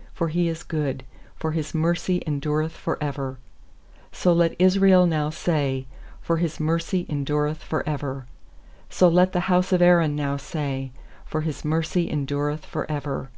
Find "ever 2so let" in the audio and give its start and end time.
3.04-4.56